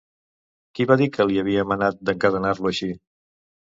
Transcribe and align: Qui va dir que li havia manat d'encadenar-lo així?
Qui 0.77 0.87
va 0.93 0.97
dir 1.01 1.09
que 1.17 1.27
li 1.31 1.37
havia 1.41 1.67
manat 1.73 2.03
d'encadenar-lo 2.09 2.73
així? 2.75 2.91